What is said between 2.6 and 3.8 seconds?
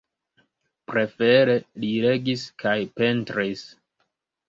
kaj pentris.